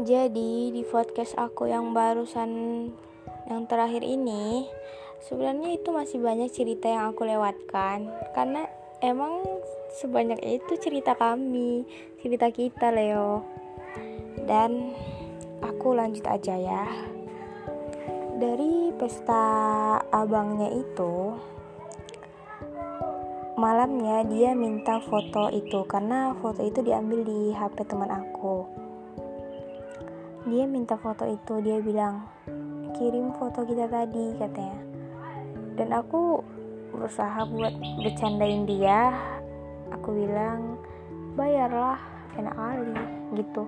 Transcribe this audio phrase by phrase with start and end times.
[0.00, 2.48] Jadi di podcast aku yang barusan
[3.52, 4.64] yang terakhir ini
[5.20, 8.64] sebenarnya itu masih banyak cerita yang aku lewatkan karena
[9.04, 9.44] emang
[10.00, 11.84] sebanyak itu cerita kami,
[12.24, 13.44] cerita kita Leo.
[14.48, 14.96] Dan
[15.60, 16.88] aku lanjut aja ya.
[18.40, 19.44] Dari pesta
[20.08, 21.36] abangnya itu
[23.60, 28.79] malamnya dia minta foto itu karena foto itu diambil di HP teman aku
[30.50, 32.26] dia minta foto itu dia bilang
[32.98, 34.82] kirim foto kita tadi katanya.
[35.78, 36.42] Dan aku
[36.90, 37.70] berusaha buat
[38.02, 39.14] bercandain dia.
[39.94, 40.74] Aku bilang
[41.38, 42.02] bayarlah
[42.34, 42.94] enak kali
[43.38, 43.64] gitu.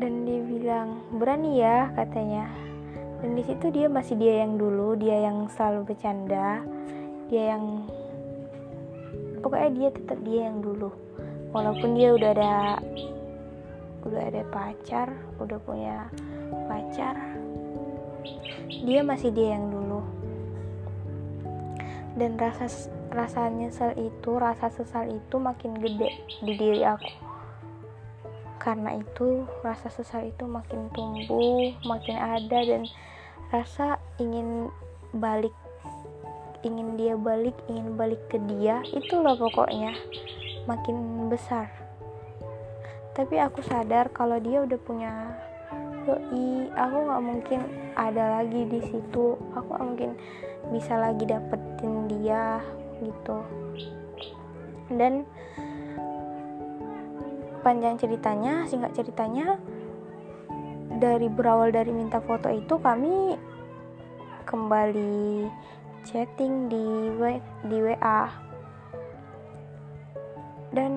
[0.00, 2.48] Dan dia bilang berani ya katanya.
[3.20, 6.64] Dan di situ dia masih dia yang dulu dia yang selalu bercanda.
[7.28, 7.84] Dia yang
[9.44, 10.88] pokoknya dia tetap dia yang dulu.
[11.52, 12.52] Walaupun dia udah ada
[14.06, 15.10] udah ada pacar
[15.42, 16.06] udah punya
[16.70, 17.36] pacar
[18.66, 20.02] dia masih dia yang dulu.
[22.16, 22.66] Dan rasa
[23.12, 26.10] rasa nyesel itu rasa sesal itu makin gede
[26.42, 27.12] di diri aku.
[28.56, 32.82] Karena itu rasa sesal itu makin tumbuh makin ada dan
[33.54, 34.72] rasa ingin
[35.14, 35.54] balik
[36.66, 39.94] ingin dia balik ingin balik ke dia itulah pokoknya
[40.66, 41.70] makin besar
[43.16, 45.12] tapi aku sadar kalau dia udah punya
[46.04, 47.60] doi aku nggak mungkin
[47.96, 49.40] ada lagi di situ.
[49.56, 50.10] Aku gak mungkin
[50.70, 52.60] bisa lagi dapetin dia
[53.00, 53.40] gitu.
[54.92, 55.24] Dan
[57.64, 59.58] panjang ceritanya singkat ceritanya
[61.02, 63.34] dari berawal dari minta foto itu kami
[64.46, 65.50] kembali
[66.06, 66.86] chatting di
[67.18, 68.30] w, di WA
[70.70, 70.92] dan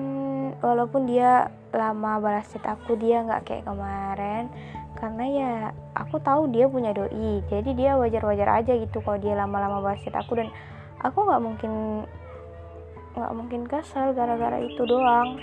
[0.58, 4.50] walaupun dia lama balas chat aku dia nggak kayak kemarin.
[4.98, 5.52] Karena ya
[5.94, 7.40] aku tahu dia punya doi.
[7.46, 10.34] Jadi dia wajar-wajar aja gitu kalau dia lama-lama balas chat aku.
[10.34, 10.50] Dan
[10.98, 11.72] aku nggak mungkin
[13.10, 15.38] nggak mungkin kesal gara-gara itu doang.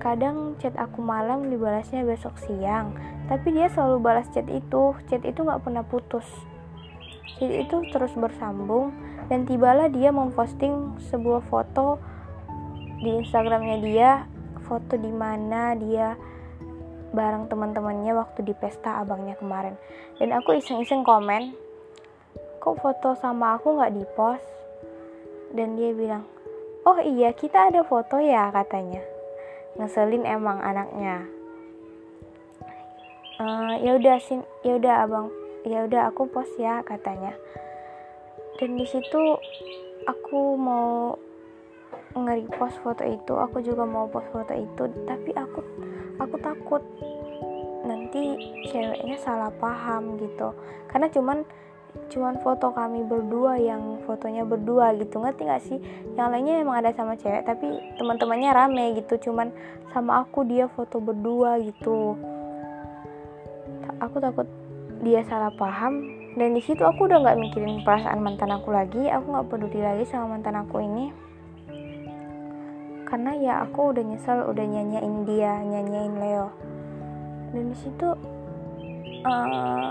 [0.00, 2.96] Kadang chat aku malam dibalasnya besok siang.
[3.28, 4.96] Tapi dia selalu balas chat itu.
[5.06, 6.26] Chat itu nggak pernah putus.
[7.36, 8.90] Chat itu terus bersambung.
[9.30, 12.02] Dan tibalah dia memposting sebuah foto
[13.00, 14.10] di instagramnya dia
[14.68, 16.14] foto di mana dia
[17.10, 19.74] bareng teman-temannya waktu di pesta abangnya kemarin.
[20.20, 21.56] Dan aku iseng-iseng komen
[22.60, 24.44] kok foto sama aku nggak di post
[25.56, 26.28] dan dia bilang
[26.84, 29.00] oh iya kita ada foto ya katanya.
[29.80, 31.24] Ngeselin emang anaknya.
[33.40, 35.32] Uh, ya udah sin ya udah abang
[35.64, 37.32] ya udah aku post ya katanya.
[38.60, 39.40] Dan di situ
[40.04, 41.16] aku mau
[42.10, 45.62] nge-repost foto itu aku juga mau post foto itu tapi aku
[46.18, 46.82] aku takut
[47.86, 48.36] nanti
[48.68, 50.52] ceweknya salah paham gitu.
[50.90, 51.38] Karena cuman
[52.10, 55.78] cuman foto kami berdua yang fotonya berdua gitu ngerti gak sih?
[56.14, 57.66] Yang lainnya emang ada sama cewek tapi
[57.96, 59.54] teman-temannya rame gitu cuman
[59.90, 62.18] sama aku dia foto berdua gitu.
[64.00, 64.46] Aku takut
[65.00, 66.04] dia salah paham
[66.36, 70.04] dan di situ aku udah nggak mikirin perasaan mantan aku lagi aku nggak peduli lagi
[70.06, 71.10] sama mantan aku ini
[73.10, 76.48] karena ya aku udah nyesel udah nyanyain dia nyanyain Leo.
[77.50, 78.08] Dan di situ
[79.26, 79.90] eh,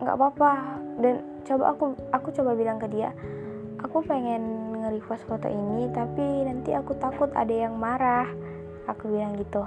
[0.00, 0.52] nggak uh, apa-apa.
[0.96, 3.12] Dan coba aku aku coba bilang ke dia
[3.84, 8.24] aku pengen nge-repost foto ini tapi nanti aku takut ada yang marah.
[8.88, 9.60] Aku bilang gitu.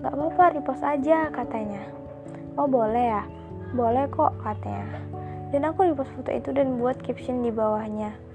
[0.00, 1.82] Nggak apa-apa repost aja katanya.
[2.54, 3.22] Oh boleh ya?
[3.74, 4.86] Boleh kok katanya.
[5.50, 8.29] Dan aku repost foto itu dan buat caption di bawahnya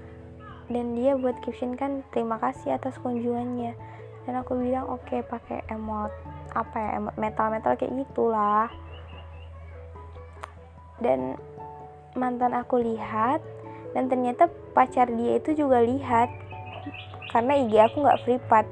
[0.66, 3.78] dan dia buat caption kan terima kasih atas kunjungannya.
[4.26, 6.10] Dan aku bilang oke okay, pakai emot
[6.50, 8.66] apa ya emot metal metal kayak gitulah.
[10.98, 11.38] Dan
[12.18, 13.38] mantan aku lihat
[13.94, 16.28] dan ternyata pacar dia itu juga lihat.
[17.30, 18.20] Karena IG aku nggak
[18.50, 18.66] part.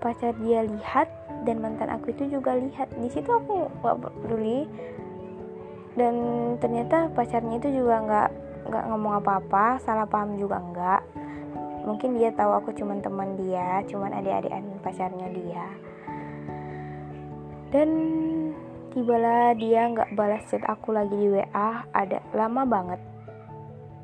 [0.00, 1.06] Pacar dia lihat
[1.46, 2.90] dan mantan aku itu juga lihat.
[2.98, 4.66] Di situ aku nggak peduli.
[5.94, 6.14] Dan
[6.58, 11.02] ternyata pacarnya itu juga nggak nggak ngomong apa-apa salah paham juga enggak
[11.84, 15.66] mungkin dia tahu aku cuman teman dia cuman adik-adikan pacarnya dia.
[17.70, 17.90] Dan
[18.90, 23.00] tibalah dia nggak balas chat aku lagi di WA ada lama banget.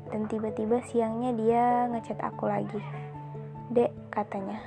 [0.07, 2.79] Dan tiba-tiba siangnya dia ngechat aku lagi.
[3.75, 4.63] Dek katanya.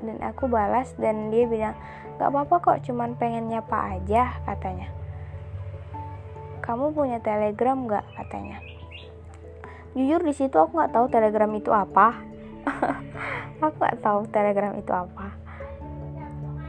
[0.00, 1.76] Dan aku balas dan dia bilang
[2.16, 4.88] nggak apa-apa kok cuman pengen nyapa aja katanya.
[6.64, 8.04] Kamu punya telegram nggak?
[8.16, 8.73] katanya
[9.94, 12.20] jujur di situ aku nggak tahu telegram itu apa.
[13.64, 15.32] Aku nggak tahu telegram itu apa.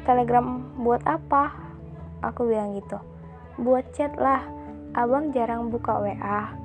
[0.06, 0.46] Telegram
[0.80, 1.52] buat apa?
[2.24, 2.96] Aku bilang gitu.
[3.60, 4.46] Buat chat lah.
[4.96, 6.56] Abang jarang buka WA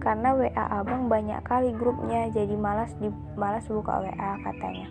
[0.00, 4.88] karena WA abang banyak kali grupnya jadi malas di malas buka WA katanya.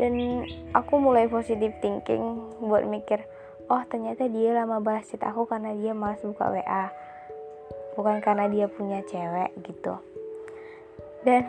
[0.00, 3.20] Dan aku mulai positive thinking buat mikir
[3.66, 6.84] oh ternyata dia lama balas chat aku karena dia malas buka WA
[7.98, 9.98] bukan karena dia punya cewek gitu
[11.26, 11.42] dan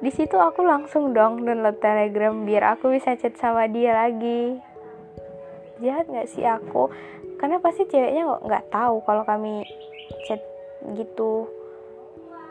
[0.00, 4.56] di situ aku langsung dong download telegram biar aku bisa chat sama dia lagi.
[5.84, 6.88] Jahat nggak sih aku?
[7.36, 9.68] Karena pasti ceweknya nggak tahu kalau kami
[10.24, 10.40] chat
[10.96, 11.50] gitu.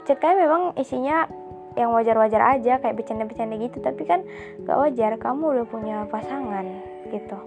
[0.06, 1.26] Chat kami memang isinya
[1.74, 3.82] yang wajar-wajar aja kayak bercanda-bercanda gitu.
[3.82, 4.22] Tapi kan
[4.62, 6.68] nggak wajar kamu udah punya pasangan
[7.10, 7.40] gitu.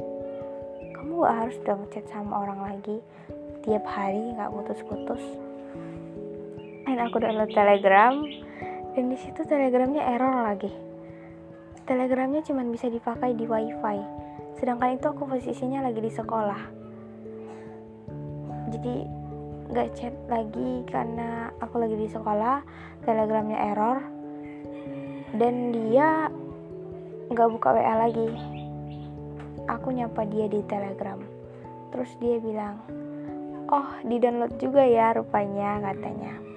[0.96, 3.00] Kamu gak harus dong chat sama orang lagi.
[3.64, 5.22] Tiap hari nggak putus-putus.
[6.88, 8.24] Dan aku download telegram
[8.94, 10.70] dan di situ telegramnya error lagi.
[11.86, 13.98] Telegramnya cuma bisa dipakai di wifi.
[14.58, 16.62] Sedangkan itu aku posisinya lagi di sekolah.
[18.70, 18.96] Jadi
[19.70, 22.62] gak chat lagi karena aku lagi di sekolah
[23.06, 23.98] telegramnya error.
[25.34, 26.26] Dan dia
[27.30, 28.30] gak buka WA lagi.
[29.70, 31.22] Aku nyapa dia di telegram.
[31.94, 33.00] Terus dia bilang
[33.70, 36.49] oh di download juga ya rupanya katanya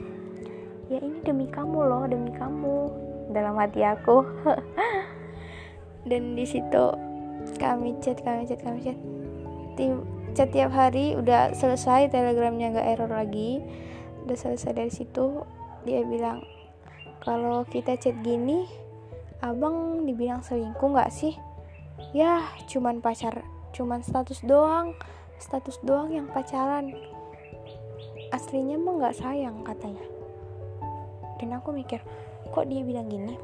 [0.91, 2.91] ya ini demi kamu loh demi kamu.
[3.31, 4.23] Dalam hati aku.
[6.09, 6.85] Dan di situ
[7.59, 8.99] kami chat kami chat kami chat.
[9.79, 10.03] Tim,
[10.35, 13.63] chat tiap hari udah selesai telegramnya nggak error lagi.
[14.27, 15.43] Udah selesai dari situ.
[15.87, 16.43] Dia bilang
[17.23, 18.67] kalau kita chat gini
[19.43, 21.35] abang dibilang selingkuh nggak sih?
[22.11, 24.93] Ya cuman pacar cuman status doang.
[25.39, 26.91] Status doang yang pacaran.
[28.31, 30.22] Aslinya mah nggak sayang katanya
[31.43, 31.99] dan aku mikir
[32.55, 33.35] kok dia bilang gini?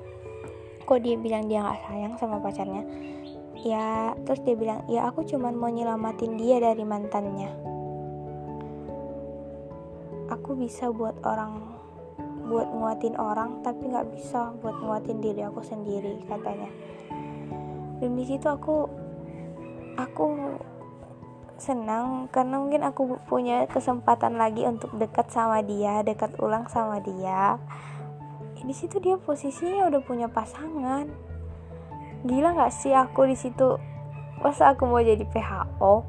[0.87, 2.87] Kok dia bilang dia nggak sayang sama pacarnya?
[3.59, 7.51] Ya terus dia bilang ya aku cuman mau nyelamatin dia dari mantannya.
[10.31, 11.75] Aku bisa buat orang
[12.47, 16.71] buat nguatin orang tapi nggak bisa buat nguatin diri aku sendiri katanya.
[17.99, 18.87] Dan di situ aku
[19.99, 20.25] aku
[21.61, 27.59] senang karena mungkin aku punya kesempatan lagi untuk dekat sama dia dekat ulang sama dia.
[28.59, 31.07] Di situ dia posisinya udah punya pasangan.
[32.27, 33.79] Gila nggak sih aku di situ?
[34.39, 36.07] Masa aku mau jadi PHO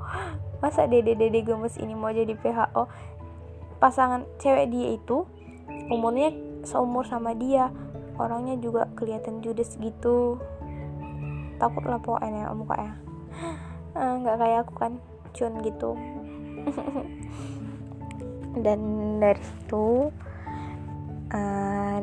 [0.61, 2.85] masa dede dede gemes ini mau jadi PHO
[3.81, 5.25] pasangan cewek dia itu
[5.89, 6.31] umurnya
[6.63, 7.73] seumur sama dia.
[8.21, 10.37] Orangnya juga kelihatan judes gitu.
[11.57, 13.01] Takut lah pokoknya mukanya
[13.97, 14.93] eh, nggak kayak aku kan
[15.35, 15.97] cun gitu.
[18.65, 18.81] Dan
[19.23, 20.11] dari situ
[21.31, 21.99] uh,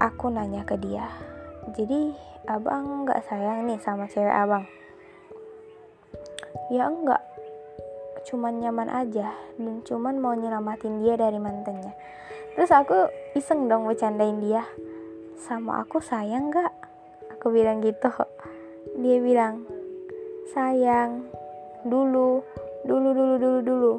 [0.00, 1.30] aku nanya ke dia
[1.70, 2.10] jadi
[2.50, 4.66] abang nggak sayang nih sama cewek abang?
[6.72, 7.22] Ya enggak.
[8.26, 9.30] Cuman nyaman aja.
[9.54, 11.94] Dan cuman mau nyelamatin dia dari mantannya.
[12.58, 13.06] Terus aku
[13.38, 14.66] iseng dong bercandain dia
[15.38, 16.74] sama aku sayang nggak?
[17.38, 18.10] Aku bilang gitu.
[18.98, 19.69] Dia bilang
[20.50, 21.30] sayang.
[21.86, 22.42] Dulu
[22.82, 23.94] dulu dulu dulu dulu.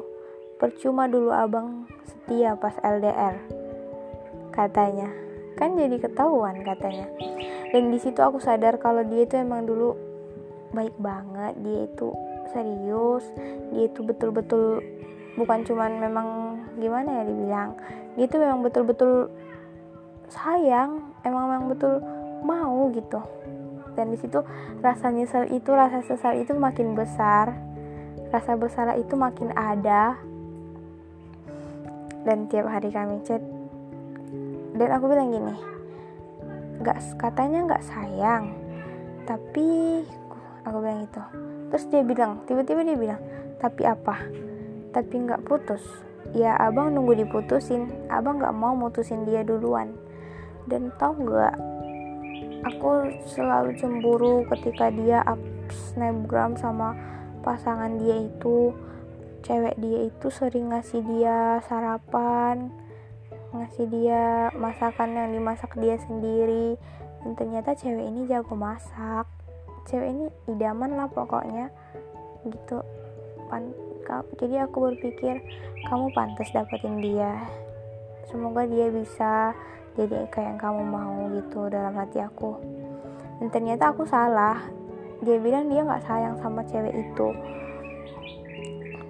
[0.59, 3.39] Percuma dulu abang setia pas LDR
[4.51, 5.09] katanya.
[5.55, 7.07] Kan jadi ketahuan katanya.
[7.71, 9.95] Dan di situ aku sadar kalau dia itu emang dulu
[10.75, 11.55] baik banget.
[11.63, 12.11] Dia itu
[12.51, 13.25] serius.
[13.71, 14.83] Dia itu betul-betul
[15.39, 16.27] bukan cuman memang
[16.75, 17.71] gimana ya dibilang.
[18.19, 19.31] Dia itu memang betul-betul
[20.27, 21.15] sayang.
[21.23, 22.03] Emang memang betul
[22.41, 23.21] mau gitu
[23.93, 24.41] dan di situ
[24.79, 27.55] rasa nyesel itu rasa sesal itu makin besar.
[28.31, 30.15] Rasa bersalah itu makin ada.
[32.23, 33.41] Dan tiap hari kami chat
[34.71, 35.57] dan aku bilang gini
[36.79, 38.55] nggak katanya nggak sayang
[39.27, 40.01] tapi
[40.63, 41.21] aku bilang itu
[41.69, 43.21] terus dia bilang tiba-tiba dia bilang
[43.61, 44.17] tapi apa?
[44.89, 45.85] Tapi nggak putus.
[46.33, 48.09] Ya abang nunggu diputusin.
[48.09, 49.93] Abang nggak mau mutusin dia duluan.
[50.65, 51.53] Dan tau nggak
[52.65, 55.39] aku selalu cemburu ketika dia up
[55.69, 56.95] snapgram sama
[57.41, 58.73] pasangan dia itu.
[59.41, 62.69] Cewek dia itu sering ngasih dia sarapan
[63.51, 66.79] ngasih dia masakan yang dimasak dia sendiri.
[67.21, 69.27] Dan ternyata cewek ini jago masak.
[69.91, 71.69] Cewek ini idaman lah pokoknya
[72.47, 72.81] gitu.
[73.51, 73.69] Pan
[74.11, 75.39] jadi aku berpikir
[75.87, 77.47] kamu pantas dapetin dia.
[78.27, 79.55] Semoga dia bisa
[79.99, 82.55] jadi kayak yang kamu mau gitu dalam hati aku.
[83.43, 84.63] Dan ternyata aku salah.
[85.21, 87.27] Dia bilang dia nggak sayang sama cewek itu.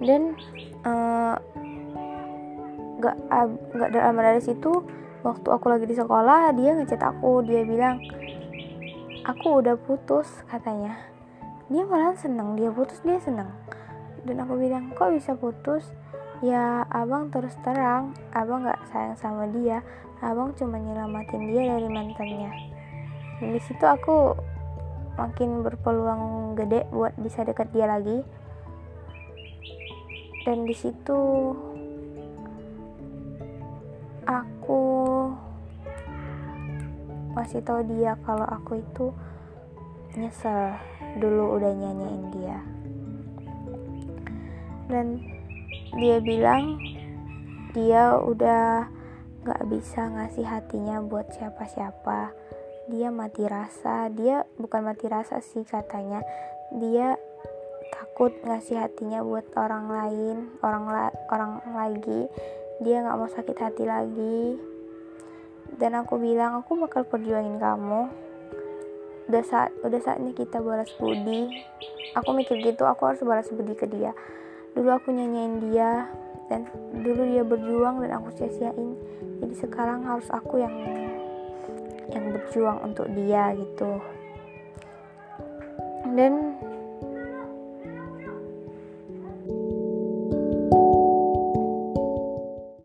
[0.02, 0.34] Dan
[0.82, 1.38] uh,
[2.98, 3.16] gak
[3.78, 4.82] gak dalam dari situ
[5.22, 7.46] waktu aku lagi di sekolah dia ngechat aku.
[7.46, 8.02] Dia bilang
[9.22, 10.98] aku udah putus katanya.
[11.70, 13.48] Dia malah seneng dia putus dia seneng.
[14.26, 15.86] Dan aku bilang kok bisa putus
[16.42, 18.12] ya abang terus terang.
[18.34, 19.80] Abang nggak sayang sama dia.
[20.18, 22.50] Abang cuma nyelamatin dia dari mantannya.
[23.38, 24.34] Dan di situ aku
[25.16, 28.20] makin berpeluang gede buat bisa dekat dia lagi.
[30.42, 31.54] Dan di situ
[34.26, 34.82] aku
[37.32, 39.14] masih tahu dia kalau aku itu
[40.18, 40.76] nyesel
[41.16, 42.58] dulu udah nyanyiin dia.
[44.90, 45.31] Dan
[45.92, 46.80] dia bilang
[47.76, 48.88] dia udah
[49.44, 52.32] gak bisa ngasih hatinya buat siapa-siapa.
[52.88, 54.08] Dia mati rasa.
[54.08, 56.24] Dia bukan mati rasa sih katanya.
[56.72, 57.16] Dia
[57.92, 62.28] takut ngasih hatinya buat orang lain orang la orang lagi.
[62.80, 64.56] Dia nggak mau sakit hati lagi.
[65.76, 68.08] Dan aku bilang aku bakal perjuangin kamu.
[69.28, 71.48] Udah saat udah saatnya kita balas budi.
[72.16, 74.12] Aku mikir gitu aku harus balas budi ke dia
[74.72, 76.08] dulu aku nyanyiin dia
[76.48, 76.68] dan
[77.00, 78.96] dulu dia berjuang dan aku sia-siain.
[79.40, 80.74] Jadi sekarang harus aku yang
[82.12, 84.00] yang berjuang untuk dia gitu.
[86.12, 86.60] Dan